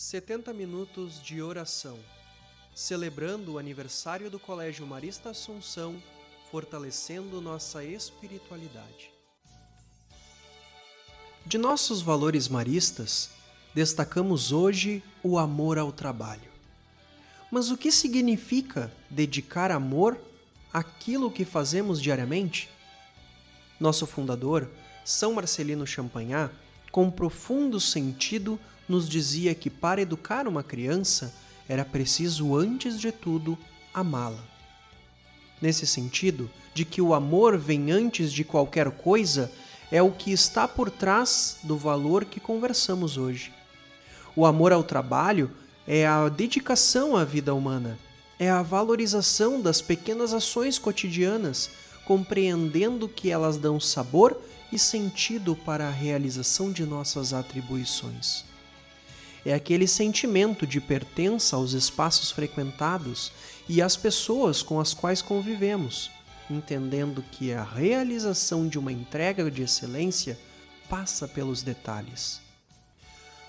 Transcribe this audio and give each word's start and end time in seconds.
70 0.00 0.52
minutos 0.52 1.20
de 1.20 1.42
oração, 1.42 1.98
celebrando 2.72 3.54
o 3.54 3.58
aniversário 3.58 4.30
do 4.30 4.38
Colégio 4.38 4.86
Marista 4.86 5.30
Assunção, 5.30 6.00
fortalecendo 6.52 7.40
nossa 7.40 7.82
espiritualidade. 7.82 9.10
De 11.44 11.58
nossos 11.58 12.00
valores 12.00 12.46
maristas, 12.46 13.30
destacamos 13.74 14.52
hoje 14.52 15.02
o 15.20 15.36
amor 15.36 15.78
ao 15.78 15.90
trabalho. 15.90 16.48
Mas 17.50 17.72
o 17.72 17.76
que 17.76 17.90
significa 17.90 18.92
dedicar 19.10 19.72
amor 19.72 20.16
àquilo 20.72 21.28
que 21.28 21.44
fazemos 21.44 22.00
diariamente? 22.00 22.70
Nosso 23.80 24.06
fundador, 24.06 24.70
São 25.04 25.32
Marcelino 25.32 25.84
Champagnat, 25.84 26.52
com 26.92 27.10
profundo 27.10 27.80
sentido, 27.80 28.60
nos 28.88 29.08
dizia 29.08 29.54
que 29.54 29.68
para 29.68 30.00
educar 30.00 30.48
uma 30.48 30.62
criança 30.62 31.34
era 31.68 31.84
preciso, 31.84 32.56
antes 32.56 32.98
de 32.98 33.12
tudo, 33.12 33.58
amá-la. 33.92 34.42
Nesse 35.60 35.86
sentido, 35.86 36.50
de 36.72 36.84
que 36.84 37.02
o 37.02 37.12
amor 37.12 37.58
vem 37.58 37.90
antes 37.92 38.32
de 38.32 38.42
qualquer 38.44 38.90
coisa, 38.90 39.52
é 39.90 40.02
o 40.02 40.10
que 40.10 40.32
está 40.32 40.66
por 40.66 40.90
trás 40.90 41.58
do 41.62 41.76
valor 41.76 42.24
que 42.24 42.40
conversamos 42.40 43.18
hoje. 43.18 43.52
O 44.34 44.46
amor 44.46 44.72
ao 44.72 44.82
trabalho 44.82 45.50
é 45.86 46.06
a 46.06 46.28
dedicação 46.28 47.16
à 47.16 47.24
vida 47.24 47.54
humana, 47.54 47.98
é 48.38 48.48
a 48.48 48.62
valorização 48.62 49.60
das 49.60 49.82
pequenas 49.82 50.32
ações 50.32 50.78
cotidianas, 50.78 51.70
compreendendo 52.06 53.08
que 53.08 53.30
elas 53.30 53.58
dão 53.58 53.78
sabor 53.80 54.40
e 54.72 54.78
sentido 54.78 55.56
para 55.56 55.88
a 55.88 55.90
realização 55.90 56.70
de 56.70 56.84
nossas 56.84 57.32
atribuições 57.34 58.48
é 59.48 59.54
aquele 59.54 59.88
sentimento 59.88 60.66
de 60.66 60.78
pertença 60.78 61.56
aos 61.56 61.72
espaços 61.72 62.30
frequentados 62.30 63.32
e 63.66 63.80
às 63.80 63.96
pessoas 63.96 64.62
com 64.62 64.78
as 64.78 64.92
quais 64.92 65.22
convivemos, 65.22 66.10
entendendo 66.50 67.24
que 67.32 67.54
a 67.54 67.62
realização 67.62 68.68
de 68.68 68.78
uma 68.78 68.92
entrega 68.92 69.50
de 69.50 69.62
excelência 69.62 70.38
passa 70.86 71.26
pelos 71.26 71.62
detalhes. 71.62 72.42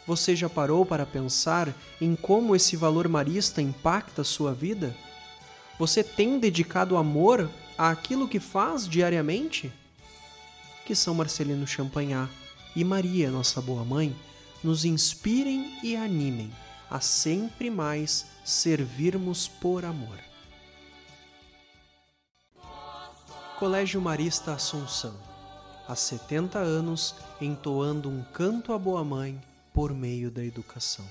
Você 0.08 0.38
já 0.38 0.50
parou 0.50 0.86
para 0.86 1.06
pensar 1.06 1.76
em 2.00 2.16
como 2.16 2.56
esse 2.56 2.78
valor 2.78 3.10
marista 3.10 3.62
impacta 3.62 4.22
a 4.22 4.26
sua 4.26 4.54
vida? 4.54 4.96
Você 5.78 6.02
tem 6.02 6.40
dedicado 6.40 6.96
amor 6.96 7.50
àquilo 7.78 8.28
que 8.28 8.40
faz 8.40 8.88
diariamente? 8.88 9.70
Que 10.86 10.96
São 10.96 11.14
Marcelino 11.14 11.68
Champagnat 11.68 12.30
e 12.74 12.86
Maria, 12.86 13.30
nossa 13.30 13.62
boa 13.62 13.84
mãe, 13.84 14.16
nos 14.64 14.86
inspirem 14.86 15.80
e 15.84 15.96
animem 15.96 16.52
a 16.90 17.00
sempre 17.00 17.70
mais 17.70 18.26
servirmos 18.44 19.48
por 19.48 19.86
amor. 19.86 20.20
Colégio 23.58 24.02
Marista 24.02 24.54
Assunção, 24.54 25.16
há 25.88 25.96
70 25.96 26.60
anos 26.60 27.16
entoando 27.42 28.10
um 28.10 28.24
canto 28.24 28.74
à 28.74 28.78
boa 28.78 29.04
mãe 29.04 29.40
por 29.74 29.94
meio 29.94 30.32
da 30.32 30.44
educação. 30.44 31.06